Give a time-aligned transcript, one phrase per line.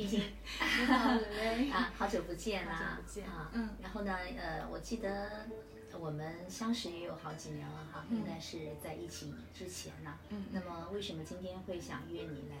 [0.00, 0.22] 毕竟
[1.70, 3.26] 啊，好久不见啦，好久不见。
[3.26, 3.68] 啊，嗯。
[3.82, 5.46] 然后呢，呃，我记得
[6.00, 8.16] 我们相识也有好几年了哈，嗯。
[8.16, 10.16] 应该是在疫情之前呢。
[10.30, 12.56] 嗯那么为什么今天会想约你来，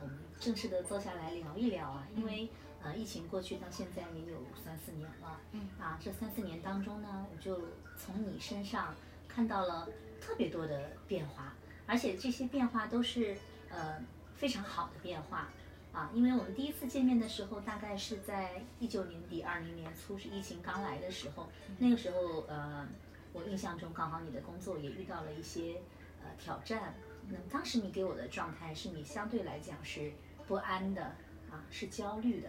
[0.00, 2.08] 我们正式的坐下来聊一聊啊？
[2.16, 2.48] 因为
[2.82, 5.68] 呃，疫情过去到现在也有三四年了，嗯。
[5.78, 7.60] 啊，这三四年当中呢，我就
[7.98, 8.94] 从你身上
[9.28, 9.86] 看到了
[10.22, 11.52] 特别多的变化，
[11.86, 13.36] 而且这些变化都是
[13.68, 14.02] 呃
[14.34, 15.50] 非常好的变化
[15.92, 16.10] 啊。
[16.14, 21.48] 因为我们第一次见面的时候，大概是在一九年底、二零年初，是疫情刚来的时候，
[21.78, 22.86] 那个时候呃，
[23.32, 25.80] 我印象中刚好你的工作也遇到了一些
[26.22, 26.94] 呃挑战。
[27.30, 30.10] 那么当时你给我的状态是你相对来讲是
[30.46, 31.02] 不安的
[31.50, 32.48] 啊，是焦虑的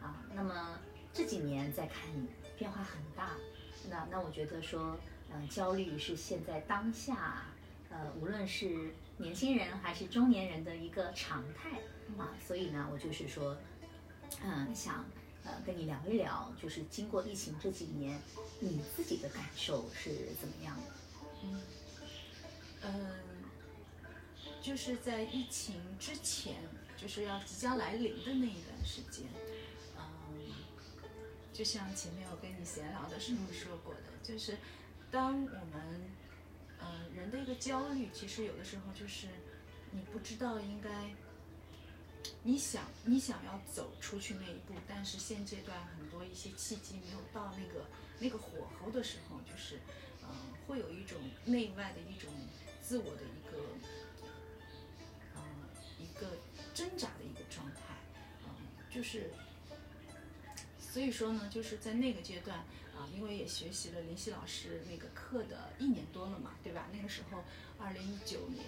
[0.00, 0.24] 啊。
[0.34, 0.78] 那么
[1.12, 3.32] 这几年再看你变化很大，
[3.90, 4.98] 那那我觉得说，
[5.30, 7.42] 嗯、焦虑是现在当下，
[7.94, 11.78] 呃，无论是年轻人还是中年人的一个常态
[12.18, 12.34] 啊。
[12.44, 13.56] 所以呢，我就是说，
[14.42, 15.04] 嗯，想
[15.44, 18.20] 呃跟你聊一聊，就是经过疫情这几年，
[18.58, 20.82] 你自己的感受是怎么样的？
[21.44, 21.62] 嗯，
[22.82, 23.10] 嗯，
[24.60, 26.56] 就是在疫情之前，
[26.96, 29.26] 就是要即将来临的那一段时间，
[29.96, 30.02] 嗯，
[31.52, 34.58] 就像前面我跟你闲聊的时候说过的，就是
[35.12, 36.00] 当我们，
[36.84, 39.28] 呃，人的一个焦虑，其实有的时候就是
[39.90, 40.90] 你不知道应该。
[42.42, 47.86] 你想你想要走出去那一步，但是现阶段很多一些契机没有到那个
[48.18, 49.78] 那个火候的时候，就是，
[50.22, 50.28] 嗯、
[50.66, 52.32] 会有一种内外的一种
[52.80, 53.58] 自我的一个，
[55.34, 55.42] 呃，
[55.98, 56.38] 一个
[56.72, 57.94] 挣扎的一个状态，
[58.44, 58.48] 嗯、
[58.90, 59.30] 就是，
[60.94, 62.56] 所以说呢，就是在那个阶段
[62.96, 66.86] 啊、因为也学习了林夕老师那个课的一年多了嘛，对吧？
[66.92, 67.42] 那个时候，
[67.80, 68.64] 二零一九年，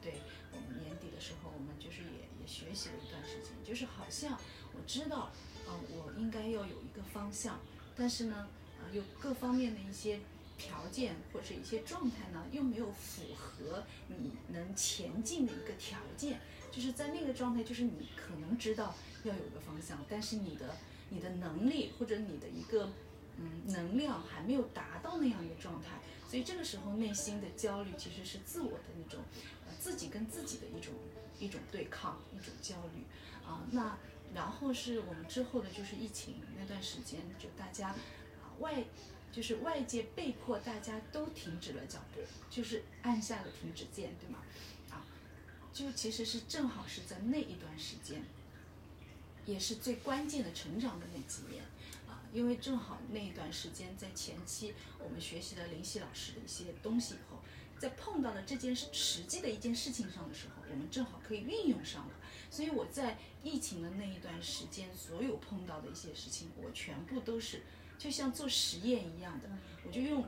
[0.00, 0.20] 对
[0.52, 4.38] 我们年底的时候，我们就是也也学习了一段时间，就是好像
[4.72, 5.32] 我知道，
[5.66, 7.58] 嗯、我应该要有一个方向，
[7.96, 8.48] 但是呢，
[8.80, 10.20] 呃，有各方面的一些
[10.56, 16.38] 条件或者一些状态呢，又没有符合你能前进的一个条件。
[16.70, 20.76] 就是在那个状态，就是你可能知道要有个方向，但是你的
[21.14, 22.92] 你的能力或者你的一个
[23.38, 29.20] 嗯能量还没有达到那样一个状态，所以这个时候内心的焦虑其实是自我的那种
[29.78, 30.92] 自己跟自己的一种
[31.38, 33.04] 一种对抗，一种焦虑
[33.46, 33.96] 啊、那
[34.34, 37.94] 然后是我们之后的就是疫情那段时间，就大家
[38.58, 38.82] 外
[39.30, 44.38] 就是外界被迫大家都停止了脚步，就是按下了停止键，对吗？
[44.90, 45.04] 啊，
[45.72, 48.24] 就其实是正好是在那一段时间，
[49.46, 51.62] 也是最关键的成长的那几年
[52.08, 57.38] 啊，因为正好那一段时间在前期我们学习了林夕老师的一些东西以后，
[57.78, 62.14] 在碰到了这件事实际的一件事情上的时候，我们正好可以运用上了。
[62.50, 67.62] 所以我在疫情的那一段时间，所有碰到的一些事情，我全部都是
[67.98, 69.48] 就像做实验一样的，
[69.84, 70.24] 我就用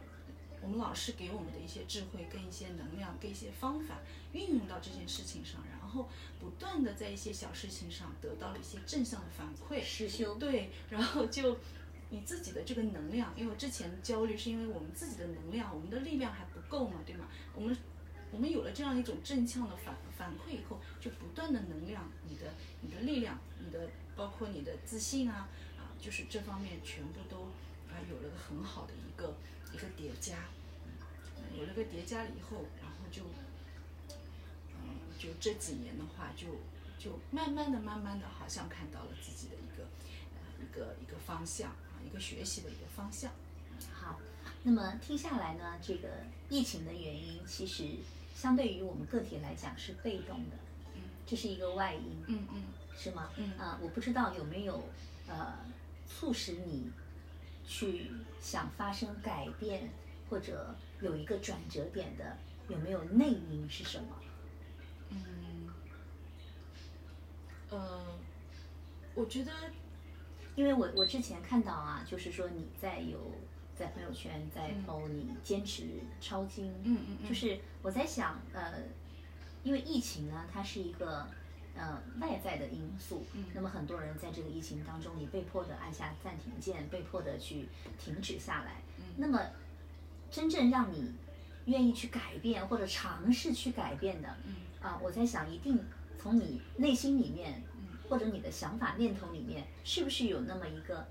[0.60, 4.00] 我们老师给我们的一些智慧跟一些能量跟一些方法
[4.32, 6.08] 运用到这件事情上，然后
[6.38, 11.58] 不断的在一些小事情上得到了一些正向的反馈，师修对，然后就
[12.10, 17.26] 你自己的这个能量，因为之前焦虑是因为我们自己的能量，我们的力量还不够嘛，对吗？
[17.54, 17.76] 我们
[18.30, 27.42] 我们有了这样一种正向的反反馈以后，就不断的能量，你的你的力量，你的包括你的自信啊啊，就是这方面全部都
[27.88, 29.36] 啊有了个很好的一个
[29.72, 30.36] 一个叠加，
[30.84, 33.44] 嗯，有了个叠加了以后，然后就嗯，
[35.18, 36.46] 就这几年的话，就
[36.98, 39.84] 就慢慢的、慢慢的，好像看到了自己的一个
[40.34, 43.30] 呃一个一个方向啊，一个学习的一个方向。
[43.92, 44.18] 好，
[44.62, 46.08] 那么听下来呢，这个
[46.48, 47.88] 疫情的原因其实
[48.34, 50.56] 相对于我们个体来讲是被动的，
[50.94, 52.64] 嗯这是一个外因，嗯嗯
[52.96, 53.30] 是吗？
[53.36, 54.88] 嗯啊、我不知道有没有
[55.26, 55.54] 呃
[56.08, 56.90] 促使你
[57.66, 58.10] 去
[58.40, 59.90] 想发生改变，
[60.30, 62.36] 或者有一个转折点的，
[62.68, 64.16] 有没有内因是什么？
[65.10, 65.68] 嗯，
[67.70, 68.18] 呃，
[69.14, 69.52] 我觉得
[70.54, 73.18] 因为我我之前看到啊，就是说你在有
[73.76, 74.84] 在朋友圈在嗯。
[74.86, 75.84] PO 你坚持
[76.20, 77.28] 抄经，嗯嗯嗯。
[77.28, 78.72] 就是我在想，呃，
[79.62, 81.26] 因为疫情呢，它是一个
[81.74, 83.44] 呃外在的因素，嗯。
[83.54, 89.04] 那么很多人在这个疫情当中，你被迫的按下暂停键，被迫的去停止下来，嗯。
[89.18, 89.40] 那么
[90.30, 91.12] 真正让你
[91.66, 94.56] 愿意去改变或者尝试去改变的，嗯。
[94.80, 95.78] 啊，我在想，一定
[96.18, 97.98] 从你内心里面，嗯。
[98.08, 101.06] 或者你的想法念头里面，是不是有那么一个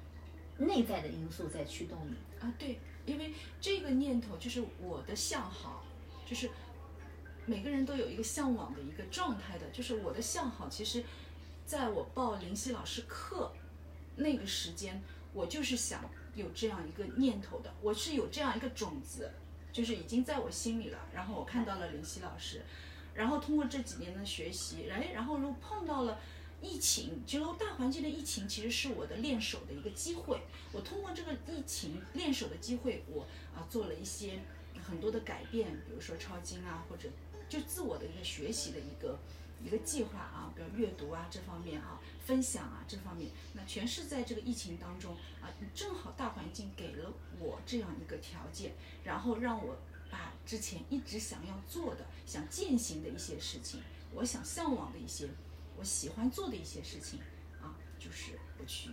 [0.58, 2.16] 内在的因素在驱动你？
[2.42, 5.84] 啊，对，因为这个念头就是我的向好，
[6.26, 6.50] 就是
[7.46, 11.04] 每个人都有一个向往的一个状态的，就是我的向好，其实
[11.66, 13.52] 在我报林夕老师课
[14.16, 15.04] 那个时间，
[15.34, 19.30] 我就是想有这样一个念头的，我是有这样一个种子，
[19.76, 21.00] 就是已经在我心里了。
[21.14, 22.62] 然后我看到了林夕老师，
[23.14, 26.18] 然后通过这几年的学习，哎，然后又碰到了
[26.62, 30.40] 疫情，就大环境的疫情其实是我的练手的一个机会。
[30.72, 33.24] 我通过这个疫情练手的机会，我
[33.54, 34.40] 啊做了一些
[34.82, 37.10] 很多的改变，比如说抄经啊，或者
[37.50, 39.20] 就自我的一个学习的一个
[39.66, 48.74] 一个计划啊，比如阅读啊这方面啊，分享啊这方面，那全是在这个疫情当中啊，正好大环境给了我这样一个条件，
[49.04, 49.76] 然后让我
[50.12, 53.82] 把之前一直想要做的、想践行的一些事情，
[54.14, 55.28] 我想向往的一些。
[55.78, 57.20] 我喜欢做的一些事情，
[57.62, 58.92] 啊，就是我去，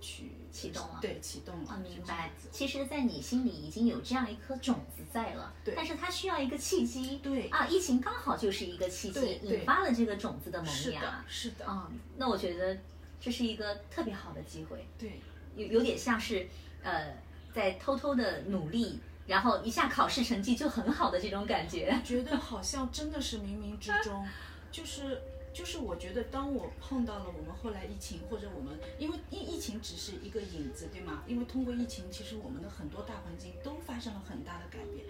[0.00, 1.70] 去启动了，对，启动了。
[1.70, 2.30] 啊，明白。
[2.50, 5.74] 其实，在你心里已经有这样一颗种子在了，对。
[5.74, 7.48] 但是它需要一个契机，对。
[7.48, 10.72] 啊，疫情刚好就是一个契机，引发了这个种子的萌芽。
[10.72, 11.66] 是的，是的。
[11.66, 12.78] 啊，那我觉得
[13.20, 14.86] 这是一个特别好的机会。
[14.98, 15.20] 对。
[15.54, 16.48] 有有点像是，
[16.82, 17.14] 呃，
[17.54, 21.98] 在偷偷的努力，然后一下考试成绩就很好的这种感觉。
[22.04, 24.26] 觉得好像真的是冥冥之中，
[24.70, 25.22] 就是。
[25.56, 31.24] 就是我觉得，当我碰到了我们后来疫情，或者我们因为疫疫情只是一个影子，对吗？
[31.26, 35.06] 因为通过疫情，其实我们的很多大环境都发生了很大的改变。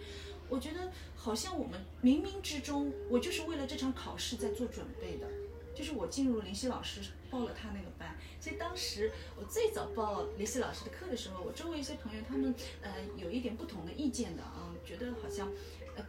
[0.48, 5.26] 我觉得好像我们冥冥之中，我就是为了这场考试在做准备的。
[5.74, 15.50] 就是我进入林夕老师报了他那个班，其实当时我最早报林夕老师的课的时候，我周围一些朋友他们呃有一点不同的意见的啊，觉得好像。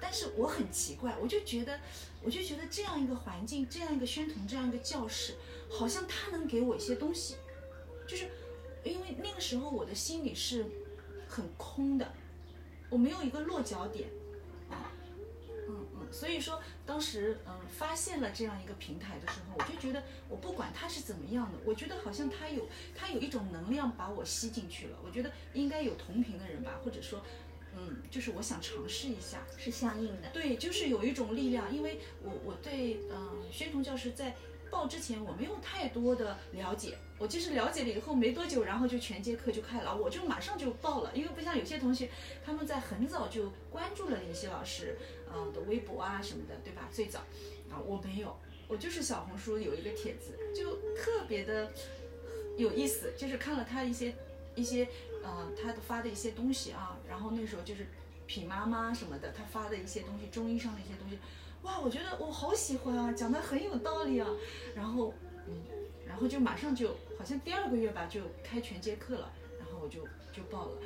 [0.01, 1.80] 但是我很奇怪，我就觉得，
[2.22, 5.36] 我就觉得这样一个环境，这样一个宣统，这样一个教室，
[5.69, 7.36] 好像他能给我一些东西，
[8.07, 8.30] 就是
[8.84, 10.66] 因为那个时候我的心里是
[11.28, 12.12] 很空的，
[12.89, 14.10] 我没有一个落脚点，
[14.69, 14.92] 啊，
[15.69, 27.22] 嗯嗯，所以说当时嗯发现了这样一个平台的时候，我就觉得我不管它是怎么样的，我觉得好像它有它有一种能量把我吸进去了，我觉得应该有同频的人吧，或者说。
[27.80, 30.30] 嗯，就是我想尝试一下，是相应的。
[30.34, 34.36] 对，就是有一种力量，因为我我对嗯宣统教师在
[34.72, 42.10] 报之前我没有太多的了解，我就是了解了以后没多久，然后就全节课就开了，我就马上就报了，因为不像有些同学
[42.44, 44.98] 他们在很早就关注了林夕老师
[45.32, 46.90] 嗯的微博啊什么的，对吧？
[46.92, 47.20] 最早
[47.70, 48.36] 啊我没有，
[48.68, 51.72] 我就是小红书有一个帖子，就特别的
[52.58, 54.16] 有意思，就是看了他一些
[54.56, 54.88] 一些。
[55.28, 57.86] 呃，他的发的一些东西啊，然后那时候就是
[58.26, 61.20] 品妈妈什么的，他发的一些东西，中医上的一些东西，
[61.64, 64.28] 哇，我觉得我好喜欢啊，讲的很有道理啊，
[64.74, 65.14] 然后
[65.46, 65.62] 嗯，
[66.08, 69.30] 然后就马上就好像第二个月吧，就开全节课了，
[69.60, 70.02] 然后我就
[70.32, 70.78] 就报了，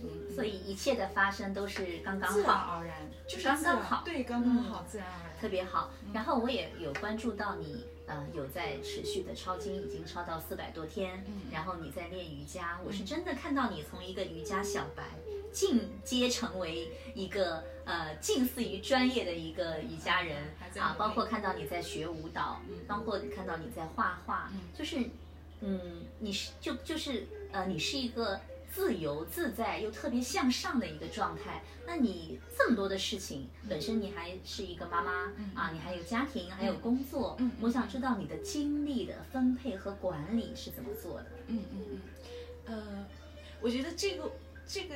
[0.00, 5.90] 嗯，所以一切的发生都是刚刚好，自然而然，就是刚刚好，对，刚刚好，自然而然，特别好。
[6.14, 7.86] 然后我也有关注到你。
[8.06, 11.24] 呃，有在持续的抄经，已经抄到四百多天。
[11.26, 15.04] 嗯，然后你在练瑜伽，我是真的看到你从一个瑜伽小白
[15.52, 20.44] 进阶成为一个呃近似于专业的一个瑜伽人
[20.78, 24.98] 啊，包括看到你在学舞蹈，包括看到你在画画，就是
[25.60, 28.40] 嗯，你是就就是呃，你是一个。
[28.74, 31.62] 自由自在又特别向上的一个状态。
[31.86, 37.36] 那你这么多的事情，本身你还是一个妈妈啊，你还有家庭，还有工作。
[37.38, 41.26] 嗯，我想知道你的精力的分配和管理是怎么做的？
[41.48, 42.00] 嗯嗯嗯。
[42.64, 43.06] 呃，
[43.60, 44.32] 我觉得这个
[44.66, 44.94] 这个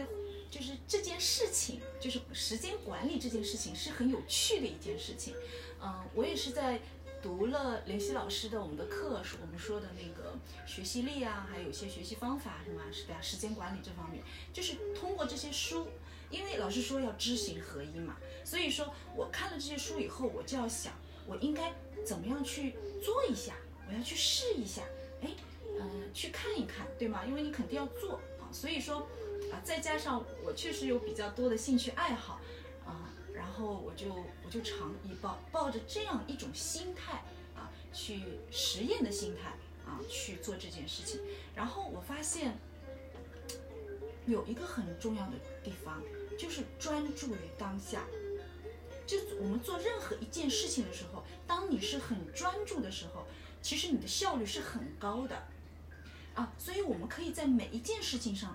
[0.50, 5.34] 就是这件事情，就是时间管理这件事情是很有趣的一件事情。
[5.82, 6.80] 嗯，我也是在。
[7.22, 13.20] 读了林夕老师的我们的课，是我们说的那个学习力啊，还有一些学习方法，什么是吧？
[13.20, 15.88] 时间管理这方面，就是通过这些书，
[16.30, 20.92] 因为老师说要知行合一嘛，所以说我看了这些书以后，我就要想，
[21.26, 21.72] 我应该
[22.04, 23.54] 怎么样去做一下，
[23.88, 24.82] 我要去试一下，
[25.22, 25.30] 哎，
[25.80, 27.24] 嗯，去看一看，对吗？
[27.26, 28.98] 因为你肯定要做啊，所以说
[29.50, 32.40] 啊，再加上我确实有比较多的兴趣爱好。
[33.46, 34.12] 然后我就
[34.44, 37.22] 我就常以抱抱着这样一种心态
[37.54, 39.50] 啊，去实验的心态
[39.86, 41.20] 啊去做这件事情。
[41.54, 42.58] 然后我发现
[44.26, 46.02] 有一个很重要的地方，
[46.36, 48.02] 就是专注于当下。
[49.06, 53.24] 就我们做任何一件事情的时候，当你是很专注的时候，
[53.62, 55.46] 其实你的效率是很高的
[56.34, 56.52] 啊。
[56.58, 58.54] 所以我们可以在每一件事情上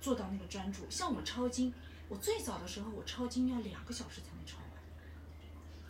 [0.00, 0.82] 做到那个专注。
[0.90, 1.72] 像我们抄经。
[2.08, 4.31] 我最早的时候，我抄经要两个小时才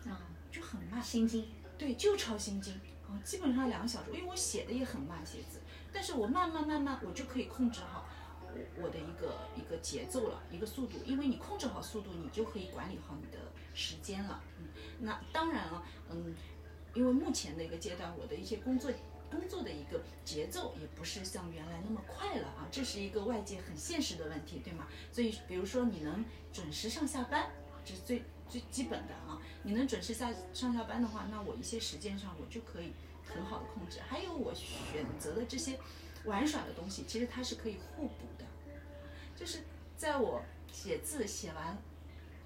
[0.06, 1.02] 啊，就很慢。
[1.02, 2.74] 心经，对，就抄心经，
[3.06, 5.60] 啊，基本上两个小时，因为我写的也很慢，写字，
[5.92, 8.06] 但是我慢慢慢慢，我就可以控制好
[8.44, 13.38] 我我的一个一个节奏了，一个速度，因为你控制好速度，你就可以管理好你的
[13.74, 14.40] 时间了。
[14.58, 14.68] 嗯，
[15.00, 16.34] 那当然了，嗯，
[16.94, 18.90] 因为目前的一个阶段，我的一些工作
[19.30, 24.86] 工作的一个节奏也不是像原来那么快了啊，这是一个外界很现实的问题，对吗？
[25.10, 27.50] 所以比如说你能准时上下班，
[27.84, 32.92] 这是最最基本的啊，你能准时下上下班的话，那我一些时间上我就可以
[33.24, 33.98] 很好的控制。
[34.06, 35.78] 还有我选择的这些
[36.24, 38.44] 玩耍的东西，其实它是可以互补的，
[39.34, 39.60] 就是
[39.96, 41.76] 在我写字写完。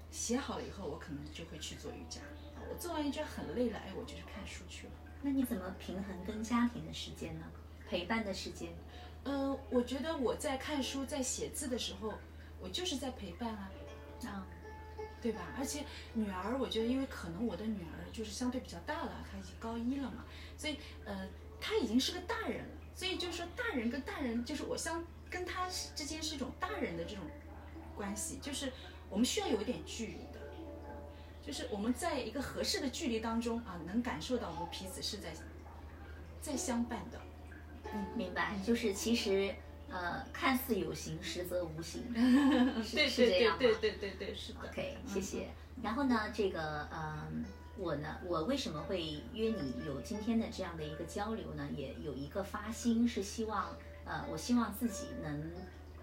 [0.09, 2.21] 写好了以后，我可能就会去做瑜伽。
[2.69, 4.93] 我做完瑜伽很累了，哎，我就去看书去了。
[5.21, 7.45] 那你怎么平衡跟家庭的时间呢？
[7.89, 8.73] 陪伴的时间？
[9.25, 12.13] 呃，我觉得我在看书、在写字的时候，
[12.61, 13.69] 我就是在陪伴啊，
[14.23, 14.47] 啊，
[15.21, 15.41] 对吧？
[15.57, 15.83] 而且
[16.13, 20.25] 女儿，我觉得因为可能我的女儿就是相对比较大了，她已经高一了嘛，
[20.57, 21.27] 所以呃，
[21.59, 22.71] 她已经是个大人了。
[22.95, 27.23] 所以就是说，大人跟大人，就是我相跟她之间是一种大人的这种
[27.95, 28.71] 关系，就是。
[29.09, 30.51] 我们需要有一点距离的，
[31.41, 35.31] 就是我们在一个合适的距离当中啊，能感受到我们彼此是在
[36.41, 37.17] 在相伴的。
[37.93, 38.59] 嗯，明白。
[38.65, 39.55] 就是其实
[39.89, 42.03] 呃，看似有形，实则无形。
[42.83, 44.59] 是是这样对对对对，是的。
[44.69, 45.49] OK，谢谢。
[45.81, 47.27] 然后呢，这个呃，
[47.77, 51.67] 我呢，我为什么会约你有今天的这样的一个交流呢？
[51.75, 53.75] 也有一个发心，是希望
[54.05, 55.51] 呃，我希望自己能。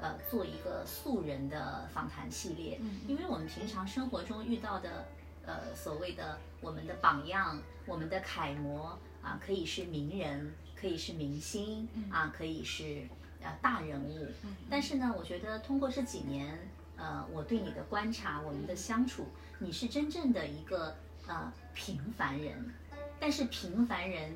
[0.01, 5.07] 呃，做一个素人的访谈系列，因为我们平常生活中遇到的，
[5.47, 13.09] 呃，所谓的我们的榜样、我们的楷模啊，可以是名人，可以是明星啊，可以是
[13.45, 14.27] 呃大人物。
[14.69, 16.59] 但是呢，我觉得通过这几年，
[16.97, 19.27] 呃，我对你的观察，我们的相处，
[19.61, 20.97] 你是真正的一个
[21.29, 22.75] 呃平凡人，
[23.21, 24.35] 但是平凡人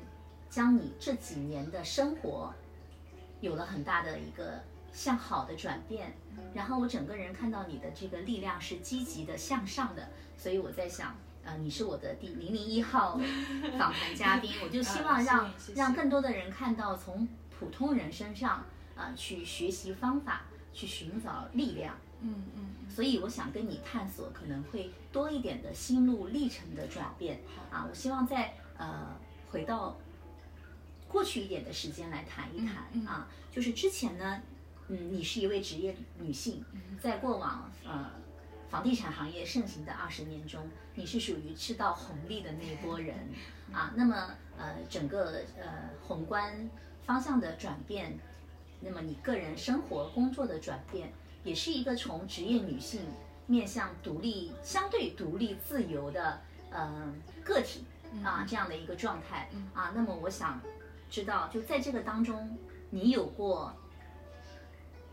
[0.49, 2.53] 将你这几年的生活
[3.41, 4.61] 有了很大的一个。
[4.91, 6.11] 向好的转变，
[6.51, 13.19] 然后我整个人看到你的这个力量是积极的向上的，所以我在想，呃，你是我的第零零一号
[13.77, 17.27] 访谈嘉宾， 我就希望让让更多的人看到从
[17.59, 18.65] 普通人身上
[18.99, 20.41] 啊去学习方法，
[20.73, 27.39] 去寻找力量，嗯嗯，所以我想跟你探索可能会多一点的心路历程的转变，
[27.71, 29.15] 啊，我希望在呃
[29.49, 29.97] 回到
[31.07, 32.75] 过去一点的时间来谈一谈
[33.07, 34.41] 啊，就是之前呢。
[34.91, 36.65] 嗯，你是一位职业女性，
[36.99, 38.09] 在过往呃
[38.71, 43.15] 房地产行业盛行的二十年中，你是属于吃到红利的那一波人
[43.71, 43.93] 啊。
[43.95, 46.67] 那么呃整个呃宏观
[47.05, 48.17] 方向的转变，
[48.79, 51.11] 那么你个人生活工作的转变，
[51.43, 53.01] 也是一个从职业女性
[53.47, 57.85] 面向独立、相对独立自由的呃个体
[58.23, 59.91] 啊这样的一个状态啊。
[59.95, 60.61] 那么我想
[61.09, 62.57] 知道，就在这个当中，
[62.89, 63.73] 你有过？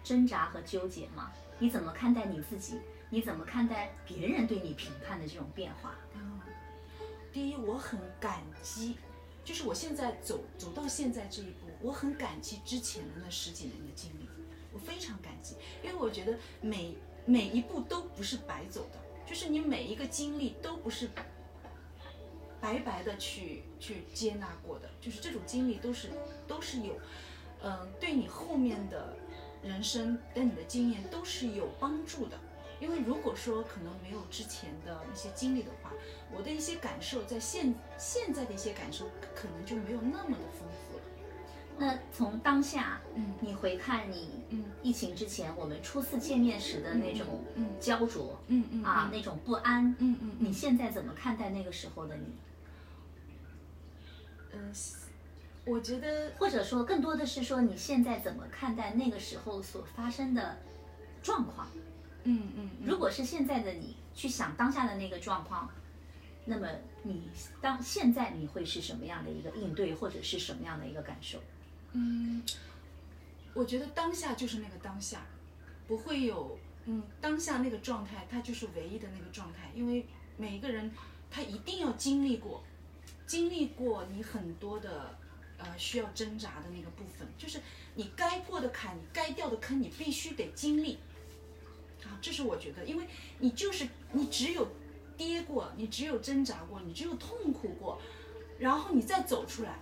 [0.04, 1.32] 挣扎和纠结吗？
[1.58, 2.78] 你怎么看待你自己？
[3.10, 5.96] 你怎么看待别人对你评判的这种变化？
[6.14, 6.40] 嗯，
[7.32, 8.96] 第一，我很感激，
[9.44, 14.28] 就是我现在走走到现在这一步，我很感激之前的那十几年的经历，
[14.72, 21.08] 我非常感激，因为我觉得每每一步都不是白走的，就是你每一个经历都不是
[22.60, 26.10] 白白的去去接纳过的，就是这种经历都是
[26.48, 26.98] 都是有，
[27.62, 29.16] 嗯，对你后面的。
[29.62, 32.38] 人生跟你的经验都是有帮助的，
[32.78, 35.92] 因为如果说可能没有之前的一些经历的话，
[36.30, 40.85] 我的一些感受在现现在的一些感受可能就没有那么的丰富。
[41.78, 52.34] 那从当下，嗯，你回看你，嗯，疫情之前我们初次见面时的那种，嗯，焦灼，嗯嗯，啊，那种不安，嗯嗯，你现在怎么看待那个时候的你？
[54.52, 54.72] 嗯。
[55.66, 60.56] 我觉得，或者说更多的是说，你现在怎么看待那个时候所发生的
[61.24, 61.66] 状况？
[62.22, 62.70] 嗯嗯。
[62.84, 65.68] 如果是现在的你去想当下的那个状况，
[66.44, 66.68] 那么
[67.02, 67.28] 你
[67.60, 71.40] 当现在你会是什么样的一个应对，或者是什么样的一个感受？
[71.92, 72.42] 嗯，
[73.54, 75.26] 我觉得当下就是那个当下，
[75.86, 80.90] 不会有嗯当下那个状态，它就是唯一的那个状态，因为每一个人
[81.30, 82.62] 他一定要经历过，
[83.26, 85.16] 经历过你很多的。
[85.58, 87.58] 呃，需要挣扎的那个部分，就是
[87.94, 90.98] 你该过的坎，你该掉的坑，你必须得经历。
[92.04, 93.06] 啊，这是我觉得，因为
[93.38, 94.68] 你就是你只有
[95.16, 97.98] 跌过，你只有挣扎过，你只有痛苦过，
[98.58, 99.78] 然后你再走出来，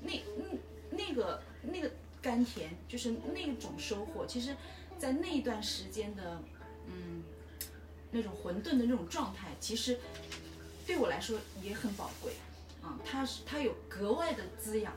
[0.00, 0.58] 那嗯
[0.92, 4.56] 那个那个甘甜，就是那种收获，其实，
[4.98, 6.40] 在那一段时间的
[6.86, 7.22] 嗯
[8.10, 9.98] 那种混沌的那种状态，其实
[10.86, 12.32] 对我来说也很宝贵
[12.82, 14.92] 啊，它是它有格外的滋养。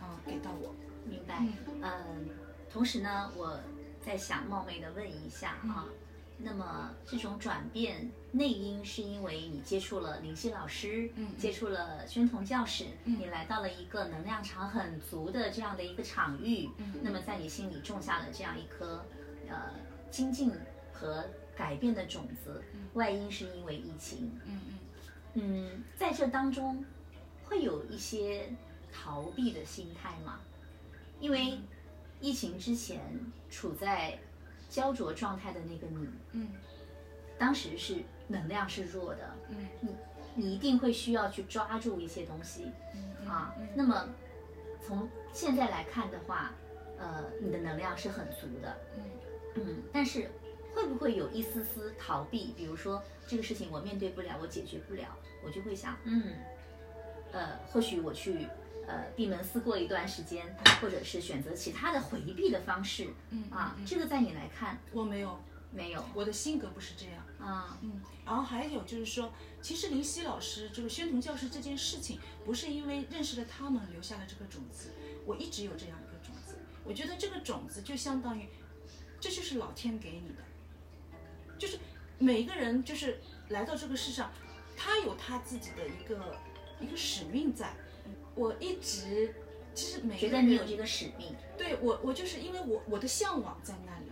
[0.00, 0.74] 啊，给到我，
[1.04, 1.44] 明白。
[1.82, 2.26] 嗯，
[2.72, 3.60] 同时呢，我
[4.02, 5.84] 在想冒昧的问一下啊，
[6.38, 13.18] 那么这种转变内因是因为你接触了林夕老师，嗯接触了宣彤教室，嗯。
[13.18, 19.04] 你来到了一个能量场很足的这样的一个场域，嗯那么在你心里种下了这样一颗
[19.48, 19.74] 呃
[20.10, 20.52] 精进
[20.92, 21.24] 和
[21.56, 22.62] 改变的种子。
[22.94, 24.78] 外因是因为疫情，嗯嗯。
[25.34, 26.84] 嗯，在这当中
[27.44, 28.48] 会有一些
[28.92, 30.40] 逃避的心态吗？
[31.20, 31.58] 因为
[32.20, 33.00] 疫情之前
[33.50, 34.18] 处在
[34.68, 36.48] 焦灼状态的那个你，嗯
[37.40, 37.96] 当时是
[38.28, 39.88] 能量是弱的，嗯你
[40.34, 43.54] 你一定会需要去抓住一些东西嗯啊。
[43.74, 44.06] 那么
[44.86, 46.52] 从现在来看的话，
[46.98, 49.02] 呃，你的能量是很足的，嗯
[49.54, 50.30] 嗯，但是
[50.74, 52.52] 会不会有一丝丝逃避？
[52.54, 55.06] 比如说这个事情我面对不了，我解决不了，
[55.42, 56.34] 我就会想，嗯，
[57.32, 58.46] 呃，或许我去
[58.86, 60.44] 呃闭门思过一段时间，
[60.82, 63.74] 或者是选择其他的回避的方式嗯啊。
[63.78, 65.40] 嗯这个在你来看我没有，
[65.72, 67.24] 没有我的性格不是这样。
[67.38, 67.78] 啊？
[67.82, 74.90] 嗯，然后还有就是说，其实林夕老师就是宣统教师这件事情，不是因为认识了他们留下了这个种子，
[75.24, 76.56] 我一直有这样一个种子。
[76.84, 78.48] 我觉得这个种子就相当于，
[79.20, 80.42] 这就是老天给你的，
[81.58, 81.78] 就是
[82.18, 84.32] 每一个人就是来到这个世上，
[84.76, 86.36] 他有他自己的一个
[86.80, 87.74] 一个使命在。
[88.34, 89.34] 我一直
[89.74, 94.10] 其实每觉个人得你有这个使命，对我，我就是因为我我的向往在那里，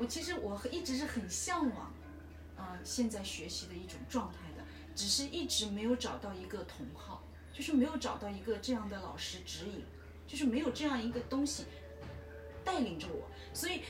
[0.00, 1.92] 我其实我一直是很向往，
[2.56, 4.64] 呃，现在学习的一种状态的，
[4.94, 9.84] 只是一直没有找到一个同好，就是没有找到一个这样的老师指引，
[10.26, 11.66] 就是没有这样一个东西
[12.64, 13.82] 带领着我，所以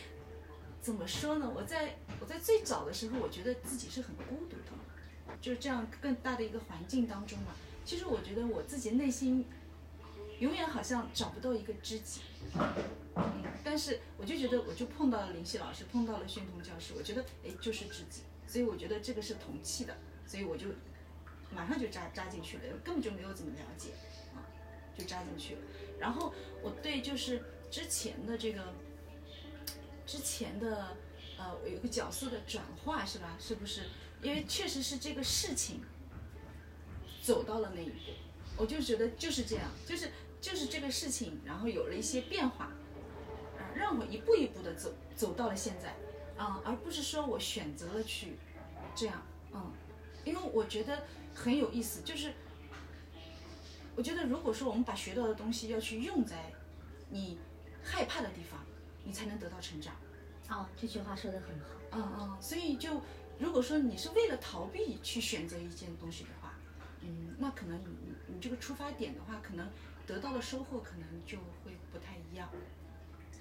[0.81, 1.49] 怎么说呢？
[1.55, 7.53] 我在我在最早的时候，我觉得自己是很孤独的，就是这样更大的一个环境当中嘛。
[7.85, 9.47] 其实我觉得我自己内心
[10.41, 12.23] 永远好像找不到一个知己，
[13.15, 20.67] 嗯，但是我就觉得我就碰到了林夕老师，碰到了宣彤教师，我觉得哎就是知己，所以我觉得这个是同气的，所以我就
[21.55, 23.91] 马上就扎扎进去了，根本就没有怎么了解
[24.35, 24.43] 啊，
[24.97, 25.61] 就扎进去了。
[25.99, 28.73] 然后我对就是之前的这个
[30.07, 30.97] 之前的
[31.39, 33.37] 呃有一个角色的转化是吧？
[33.39, 33.83] 是不是？
[34.23, 35.81] 因为确实是这个事情
[37.23, 37.97] 走到了那一步，
[38.57, 40.11] 我就觉得就是这样，就是
[40.41, 42.67] 就是这个事情，然后有了一些变化，
[43.59, 45.95] 啊，让我一步一步的走走到了现在，
[46.37, 48.37] 啊，而不是说我选择了去
[48.95, 49.73] 这样，嗯，
[50.25, 52.33] 因为我觉得很有意思，就是
[53.97, 56.53] 我觉得如果说我们把学到的东西要去用在
[57.09, 57.39] 你
[57.83, 58.61] 害怕的地方，
[59.05, 59.95] 你才能得到成长。
[60.49, 61.67] 哦，这句话说的很好。
[61.93, 63.01] 嗯嗯，所以就
[63.39, 66.55] 如果说你是为了逃避去选择一件东西的话，
[67.01, 68.10] 嗯，那可能你
[68.41, 69.69] 这个出发点的话，可能
[70.07, 72.49] 得到的收获可能就会不太一样。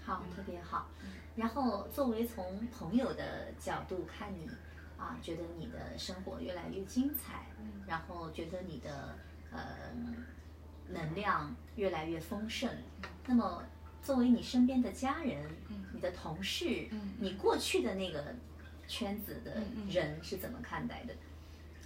[0.04, 0.90] 好，特别好。
[1.36, 4.50] 然后作为从朋友的角度看你，
[4.98, 7.46] 啊，觉得你的生活越来越精彩，
[7.88, 9.16] 然后觉得你的
[9.52, 9.92] 呃
[10.88, 12.70] 能量越来越丰盛。
[13.26, 13.64] 那么
[14.02, 15.50] 作为你身边的家人，
[15.94, 18.36] 你的同事，嗯你过去的那个
[18.88, 21.14] 圈子的人是怎么看待的？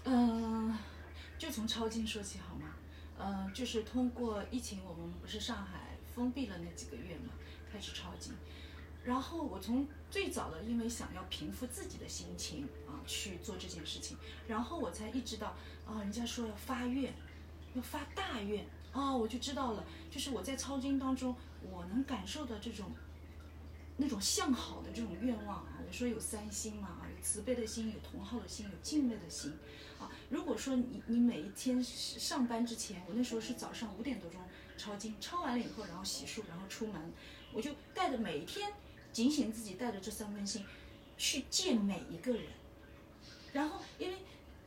[0.05, 0.77] 嗯，
[1.37, 2.73] 就从抄经说起好吗？
[3.17, 7.33] 呃，就是通过疫情，我们不是上海封闭了那几个月嘛，
[7.71, 8.33] 开始抄经。
[9.03, 15.47] 然后我从最早的因为想要平复自己的心情啊去做这件事情，然后我才意识到
[15.85, 17.13] 啊，人家说要发愿，
[17.73, 21.35] 要发大愿啊，我就知道了，就是我在抄经当中，
[21.69, 22.91] 我能感受到这种
[23.97, 25.79] 那种向好的这种愿望啊。
[25.85, 29.53] 我说有三心嘛，有慈悲的心，有同好的心，有敬畏的心。
[30.33, 34.41] 如果说你你每一天上班之前，我那时候是早上五点多钟
[34.75, 37.13] 抄经，抄完了以后，然后洗漱，然后出门，
[37.53, 38.73] 我就带着每一天
[39.11, 40.65] 警醒自己，带着这三分心
[41.19, 42.45] 去见每一个人。
[43.51, 44.17] 然后，因为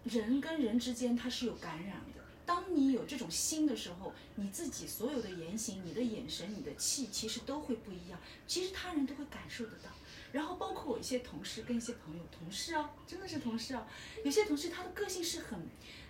[0.05, 2.15] 人跟人之间它是有感染的。
[2.46, 8.18] 当你有这种心的时候，你自己所有的言行、你的眼神、你的气，其实都会不一样。
[8.46, 9.90] 其实他人都会感受得到。
[10.32, 13.87] 然后包括我一些同事跟一些朋友，同事啊，真的是同事啊，
[14.24, 15.59] 有些同事他的个性是很，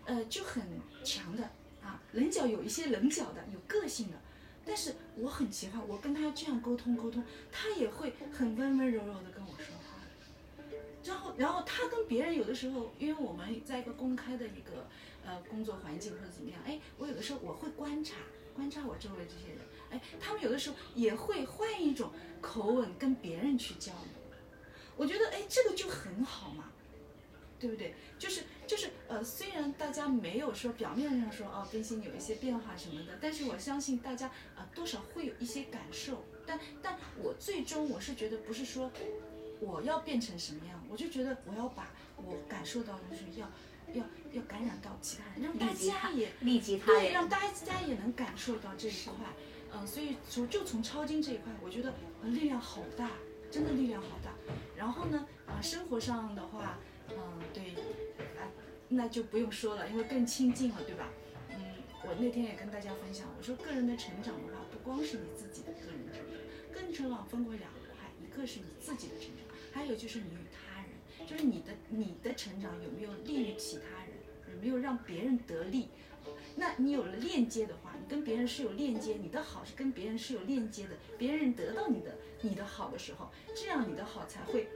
[0.05, 0.62] 呃，就很
[1.03, 1.42] 强的
[1.83, 4.16] 啊，棱角有一些棱角的，有个性的。
[4.64, 9.96] 但是我很奇怪，我跟他这样沟通沟通，他也会很温温柔柔的跟我说话。
[11.05, 14.88] 然后，然后他跟别人有的时候，因为我们在一个公开的一个
[15.27, 18.15] 呃工作环境或者怎么样，哎，我有的时候我会观察
[18.55, 19.59] 观察我周围这些人，
[19.91, 22.11] 哎，他们有的时候也会换一种
[22.41, 24.12] 口吻跟别人去交流。
[24.97, 26.71] 我觉得哎，这个就很好嘛，
[27.59, 27.95] 对不对？
[28.19, 36.25] 就是就是呃，虽然大家没有说表面上说哦更新有一些变化什么的，但是我相信大家啊、多少会有一些感受。
[36.47, 38.91] 但但我最终我是觉得不是说
[39.61, 43.51] 我要变成什么样，我就觉得我要把我感受到的就是要
[43.96, 49.26] 要要感染到其他人，让大家也利己他对，让人，大家也能感受到这一块。
[49.72, 53.11] 嗯、所以从就从抄经这一块，我觉得呃力量好大，
[53.50, 54.30] 真的力量好大。
[54.74, 56.78] 然后呢，啊、生活上的话，
[57.11, 57.16] 嗯、
[57.52, 57.74] 对，
[58.38, 58.48] 啊、
[58.88, 61.11] 那就不用说了，因为更亲近了，对吧？
[61.50, 61.56] 嗯，
[62.04, 70.30] 我那天也跟大家分享，我说个人的成长的话，不光是你自己的个人成长，个人成长分为两块，一个是你自己的成长，还有就是你
[71.27, 75.89] 就是你的你的成长有没有利于其他人，有没有让别人得利。
[76.57, 84.69] 那你有了链接的话，你跟别人是有链接，你的好是跟别人是有链接的，别人得到你的你的好的时候，这样你的好才会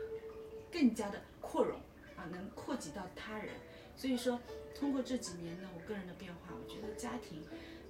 [0.70, 1.78] 更加的扩容
[2.16, 3.54] 啊，能扩及到他人。
[3.96, 4.38] 所以说，
[4.74, 7.42] 通过这几年呢，我个人的变化，我觉得家庭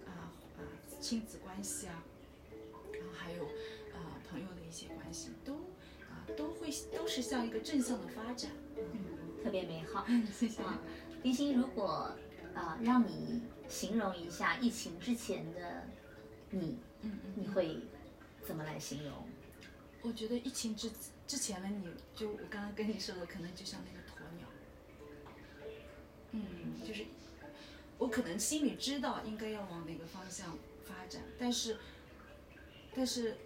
[0.06, 0.60] 啊啊
[1.00, 2.02] 亲子关系啊，
[2.92, 3.44] 然后还有
[3.92, 5.54] 啊朋友的一些关系，都
[6.36, 8.50] 都会都是向一个正向的发展。
[9.42, 10.06] 特别美好。
[10.32, 10.80] 谢谢啊，
[11.22, 12.14] 冰心，如果
[12.54, 15.86] 呃让你形容一下疫情之前的
[16.50, 16.78] 你，
[17.34, 17.78] 你会
[18.46, 19.12] 怎么来形容？
[20.02, 20.90] 我觉得疫情之
[21.26, 24.48] 之前的你，就我刚刚跟你说的，可能就像那个鸵鸟，
[26.32, 26.42] 嗯，
[26.86, 27.04] 就是
[27.98, 31.76] 我可能心里知道应该要往哪个方向发展，但是
[32.94, 33.36] 但是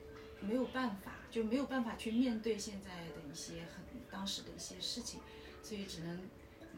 [0.41, 5.19] 没有办法，就没有办法去面对现在的一些很当时的一些事情，
[5.65, 6.21] 所以只能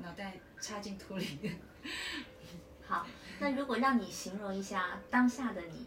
[0.03, 1.27] 脑袋插进土里。
[2.89, 3.07] 好，
[3.39, 5.85] 那如果让你形容一下当下的你，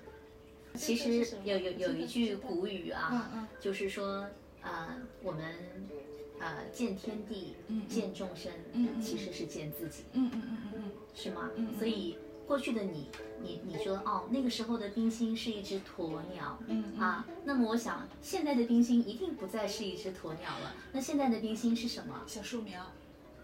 [0.76, 4.30] 其实有有有一句古语啊，嗯嗯就是说，
[4.62, 5.56] 呃，我们
[6.40, 7.56] 呃见天地
[7.88, 8.52] 见众生
[9.02, 12.20] 其实是见自己，嗯嗯嗯嗯嗯是吗所以
[12.50, 13.08] 过去的你，
[13.44, 16.58] 你你说哦，那个时候的冰心是一只鸵鸟。
[16.66, 20.74] 嗯嗯啊，那么我想现在的冰心一定不再是一只鸵鸟了。
[20.92, 22.24] 那现在的冰心是什么？
[22.26, 22.82] 小树苗。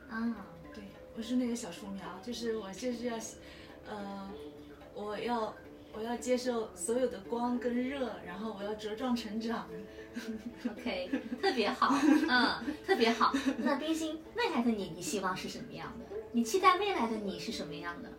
[0.09, 0.83] 啊，对，
[1.15, 3.15] 我是那个小树苗，就是我就是要，
[3.87, 4.27] 呃，
[4.95, 5.53] 我要
[5.93, 9.67] 我要接受所有的光跟热，然后我要茁壮成长。
[10.67, 11.93] OK，特别好，
[12.27, 13.31] 嗯，特别好。
[13.59, 16.15] 那冰心，未来的你，你希望是什么样的？
[16.31, 18.09] 你期待未来的你是什么样的？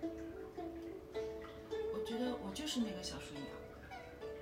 [2.06, 3.42] 我觉得我就是那个小树苗，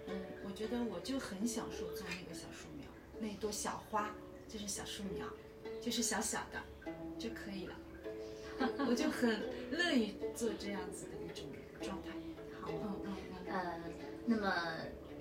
[0.08, 2.86] 嗯，我觉得我就很享受做那个小树苗，
[3.18, 4.14] 那朵小花
[4.46, 5.26] 就是小树苗，
[5.80, 7.74] 就是小小的就可以了。
[8.86, 11.46] 我就很乐意做这样子的一种
[11.80, 12.10] 状态。
[12.60, 13.80] 好，嗯嗯嗯，呃，
[14.26, 14.52] 那么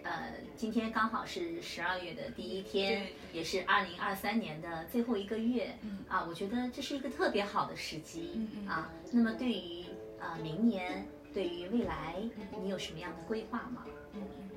[0.04, 6.00] 呃，今天刚好是十二月的第一天，对也是二零二三年的最后一个月，嗯。
[6.10, 8.68] 啊，我觉得这是一个特别好的时机，嗯嗯。
[8.68, 9.86] 啊，那么对于
[10.20, 12.16] 呃明年，对于未来，
[12.62, 13.86] 你有什么样的规划吗？
[14.14, 14.50] 嗯嗯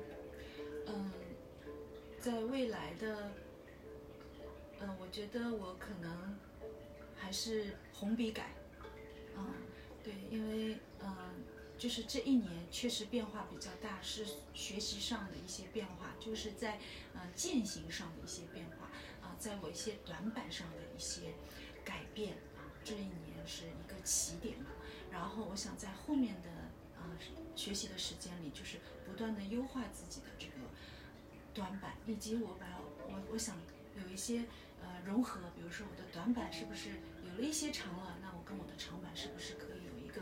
[0.87, 1.11] 嗯，
[2.19, 3.31] 在未来的，
[4.79, 6.37] 嗯，我觉得我可能
[7.15, 8.53] 还是红笔改，
[9.35, 9.45] 嗯，
[10.03, 11.43] 对，因为嗯，
[11.79, 16.79] 就是这一年确实变化比较大，是学习上的一些变化，就是在
[17.15, 18.87] 呃践行上的一些变化
[19.23, 21.33] 啊、在我一些短板上的一些
[21.83, 24.67] 改变啊，这一年是一个起点嘛。
[25.11, 26.66] 然后我想在后面的啊、
[27.55, 30.53] 学习的时间里，就是不断的优化自己的这个
[31.53, 32.65] 短板，以及我把
[33.07, 33.55] 我我想
[34.01, 34.45] 有一些
[34.81, 36.89] 呃融合，比如说我的短板是不是
[37.25, 40.21] 有了一些长了，那我跟我的长板是不是可以有一个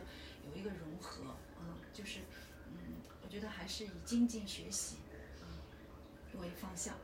[0.49, 1.35] 有一个融合？
[1.59, 2.19] 嗯，就是
[2.67, 4.97] 嗯，我觉得还是以精进学习
[5.41, 6.95] 嗯为方向。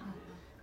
[0.00, 0.12] 嗯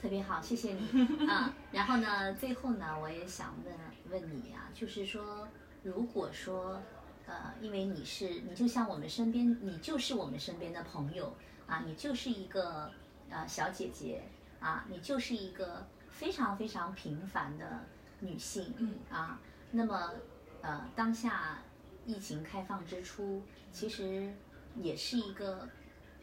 [0.02, 1.56] 特别好，谢谢你啊。
[1.72, 3.76] 然后呢，最后呢，我也想问
[4.12, 5.48] 问你啊，就是说，
[5.82, 6.80] 如果说
[7.28, 11.36] 呃，因为你是你就像我们身边，你就是我们身边的朋友
[11.68, 12.92] 啊，你就是一个
[13.30, 14.24] 呃小姐姐
[14.60, 17.84] 啊，你就是一个非常非常平凡的
[18.20, 19.40] 女性，嗯啊，
[19.72, 20.14] 那么
[20.62, 21.60] 呃，当下
[22.06, 24.34] 疫情开放之初，其实
[24.76, 25.68] 也是一个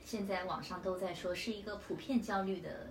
[0.05, 2.89] 现在网上都在说是一个普遍焦虑的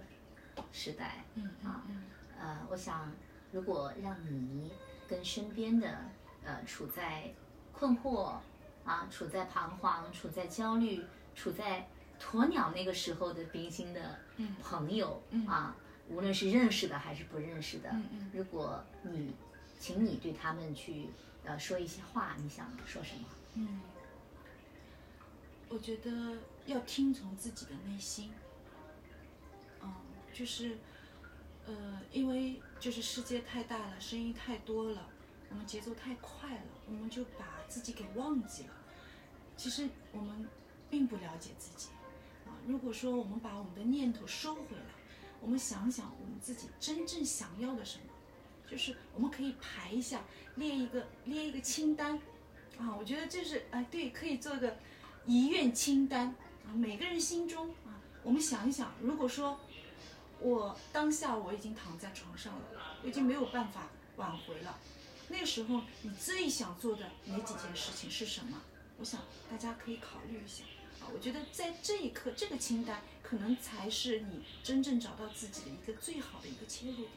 [0.72, 1.26] 时代。
[1.36, 2.04] 嗯啊嗯
[2.40, 3.12] 呃，我想，
[3.52, 4.72] 如果让你
[5.08, 5.88] 跟身边的
[6.44, 7.32] 呃处在
[7.82, 8.36] 困惑
[8.86, 11.90] 啊，处在彷徨，处在焦虑，处在
[12.20, 15.76] 鸵鸟那个时候的冰心的嗯朋友、嗯啊，
[16.08, 17.92] 无论是认识的还是不认识的，
[18.32, 19.34] 如果你，
[19.80, 21.10] 请你对他们去
[21.44, 23.26] 呃说一些话，你想说什么？
[23.56, 23.82] 嗯，
[25.68, 28.32] 我觉得要听从自己的内心。
[29.82, 29.92] 嗯，
[30.32, 30.78] 就是，
[31.66, 35.10] 呃，因为就是世界太大了，声音太多了，
[35.52, 38.74] 我们节奏太快了，我们就把自己给忘记了。
[39.58, 40.48] 其实我们
[40.90, 41.90] 并不了解自己
[42.46, 42.56] 啊。
[42.66, 44.94] 如果说我们把我们的念头收回来，
[45.42, 48.06] 我们想想我们自己真正想要的什么，
[48.68, 50.22] 就是我们可以排一下，
[50.56, 52.18] 列一个列一个清单，
[52.78, 54.78] 啊，我觉得这是哎对，可以做个
[55.26, 56.34] 遗愿清单
[56.66, 59.60] 啊，每个人心中啊，我们想一想，如果说
[60.40, 62.66] 我当下我已经躺在床上了，
[63.04, 64.80] 我已经没有办法挽回了，
[65.32, 68.62] 那时候你最想做的哪几件事情是什么？
[69.00, 70.64] 我想大家可以考虑一下
[71.00, 77.10] 啊，我觉得在这一刻这个清单可能才是你真正找到自己的一个最好的一个切入点。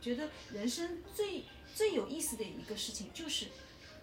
[0.00, 1.44] 觉得人生最
[1.74, 3.46] 最有意思的一个事情就是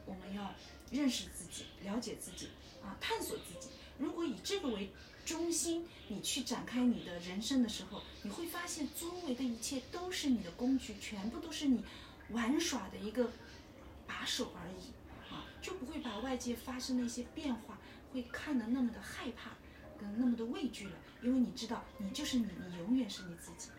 [0.05, 0.53] 我们要
[0.91, 2.49] 认识自己、了解自己
[2.83, 3.69] 啊，探索自己。
[3.97, 4.91] 如果以这个为
[5.25, 11.83] 中心，你去展开你的人生的时候，你会发现周围的一切都是你的工具，全部都是你
[12.29, 13.29] 玩耍的一个
[14.05, 14.91] 把手而已
[15.33, 17.77] 啊，就不会把外界发生的一些变化
[18.11, 19.51] 会看得那么的害怕，
[19.99, 23.69] 跟那么的畏惧了，因为你知道你就是你，你永远是你自己。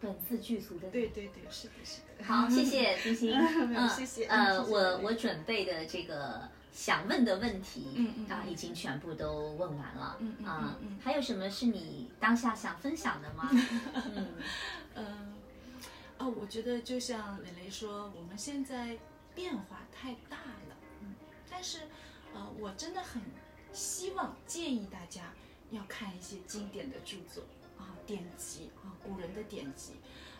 [0.00, 0.90] 本自具足的。
[0.90, 2.24] 对对对，是的，是的。
[2.26, 3.32] 好，谢谢冰心。
[3.38, 4.24] 嗯，谢谢。
[4.24, 10.16] 呃，谢谢我我准备的这个想问的问题，嗯嗯啊，已经全部都问完了。
[10.18, 13.48] 嗯嗯啊嗯嗯还有什么是你当下想分享的吗？
[13.52, 14.26] 嗯
[14.96, 15.31] 嗯，
[16.22, 18.96] 哦，我觉得就像蕾蕾说，我们现在
[19.34, 20.36] 变化太大
[20.68, 21.16] 了，嗯，
[21.50, 21.80] 但是，
[22.32, 23.20] 呃，我真的很
[23.72, 25.34] 希望建议大家
[25.72, 27.42] 要看一些经典的著作
[27.76, 29.94] 啊，典籍啊，古人的典籍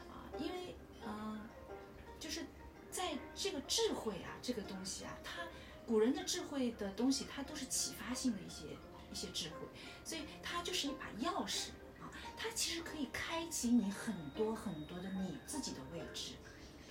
[0.09, 1.40] 啊，因为，嗯、
[2.21, 2.47] 就是
[2.88, 5.42] 在这个智慧啊，这个东西啊，它
[5.85, 8.66] 古人的智慧的东西，它都是启发性的一些
[9.11, 9.66] 一些智慧，
[10.05, 11.71] 所以它就是一把钥匙，
[12.37, 16.33] 它其实可以开启你很多很多的你自己的位置。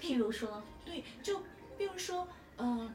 [0.01, 1.39] 譬如说，对，就
[1.77, 2.27] 比如说，
[2.58, 2.93] 嗯、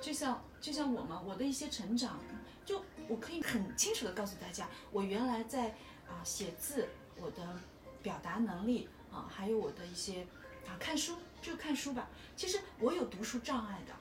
[0.00, 2.18] 就像就像我嘛我的一些成长，
[2.64, 5.70] 就我可以很清楚的告诉大家，我原来在
[6.08, 7.58] 啊、写字，我的
[8.02, 10.22] 表达能力啊、还有我的一些
[10.66, 12.08] 啊看书，就看书吧。
[12.36, 13.92] 其实我有读书障碍的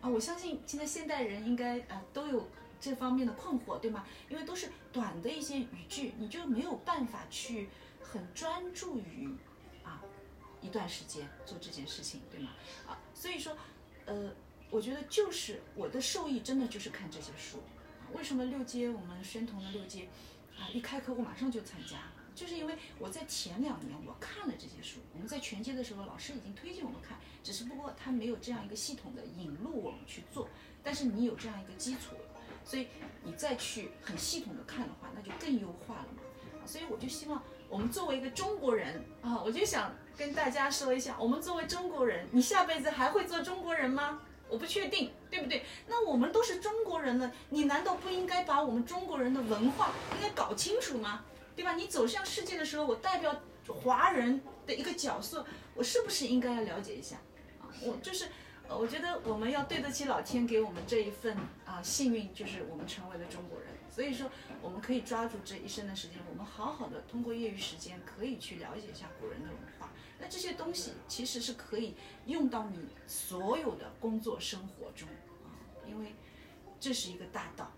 [0.00, 2.48] 啊，我相信现在现代人应该呃都有
[2.80, 4.06] 这方面的困惑，对吗？
[4.28, 7.68] 因为都是短的一些语句，你就没有办法去
[8.00, 9.28] 很专注于
[9.82, 10.02] 啊
[10.60, 12.50] 一段时间做这件事情，对吗？
[12.86, 13.56] 啊，所以说，
[14.06, 14.32] 呃，
[14.70, 17.58] 我觉得就是我的受益真的就是看这些书。
[18.14, 20.08] 为什么六阶我们宣统的六阶
[20.58, 21.98] 啊一开课我马上就参加，
[22.34, 30.48] 就是因为我在前两年我看了这些书，我们在全阶的时候老师已经推荐我们看，只是不过他没有这样一个系统的引路我们去做，
[30.82, 32.14] 但是你有这样一个基础，
[32.68, 32.86] 所以
[33.24, 36.22] 你再去很系统的看的话，那就更优化了嘛。
[36.52, 44.20] 啊，所以我就希望我们作为一个中国人啊，我就想跟大家说一下，我们作为中国人，你下辈子还会做中国人吗？
[44.50, 45.64] 我不确定，对不对？
[45.86, 51.24] 那我们都是中国人了，你难道不应该把我们中国人的文化应该搞清楚吗？
[51.56, 51.74] 对吧？
[51.74, 53.34] 你走向世界的时候，我代表
[53.66, 57.16] 华人的一个角色，我是不是应该要了解一下？
[57.60, 58.26] 啊，我就是，
[58.70, 63.68] 我觉得我们要对得起老天给我们这一份啊幸运，就是我们成为了中国人。
[63.90, 64.30] 所以说，
[64.62, 69.90] 我们可以抓住这一生的时间，我们好好的通过业余时间，可以去了解一下古人的文化。
[70.20, 71.94] 那这些东西其实是可以
[72.26, 75.08] 用到你所有的工作生活中
[75.44, 75.50] 啊，
[75.88, 76.14] 因为
[76.78, 77.72] 这是一个大道，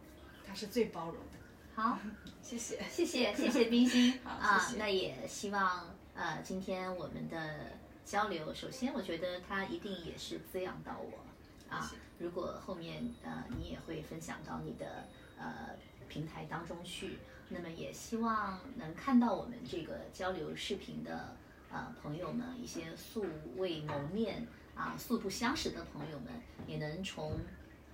[0.46, 1.38] 它是最包容的。
[1.74, 1.98] 好，
[2.42, 2.82] 谢谢。
[2.90, 7.78] 谢谢谢谢冰心好啊谢谢，那也希望呃今天我们的
[8.10, 11.88] 交流，首先我觉得它一定也是滋养到我啊。
[12.18, 15.06] 如果后面呃你也会分享到你的
[15.38, 15.76] 呃
[16.08, 17.18] 平台当中去，
[17.48, 21.36] 那么也希望能看到我们这个交流视频的
[21.70, 23.24] 呃朋友们，一些素
[23.56, 24.44] 未谋面
[24.74, 26.32] 啊、素不相识的朋友们，
[26.66, 27.38] 也能从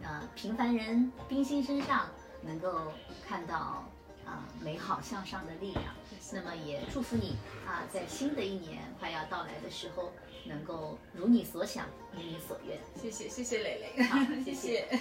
[0.02, 2.08] 呃平凡人冰心身上
[2.42, 2.90] 能够
[3.28, 3.84] 看到
[4.24, 5.94] 啊、美好向上的力量。
[6.32, 10.12] 那么也祝福你啊，在新的一年快要到来的时候，
[10.44, 12.78] 能够如你所想，如你所愿。
[13.00, 14.52] 谢谢谢谢蕾蕾，好谢谢。
[14.52, 14.98] 谢谢